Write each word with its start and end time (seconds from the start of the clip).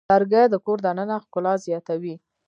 لرګی 0.11 0.45
د 0.49 0.55
کور 0.65 0.77
دننه 0.85 1.15
ښکلا 1.23 1.53
زیاتوي. 1.65 2.15